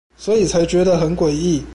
[0.17, 1.61] 所以才覺得很詭異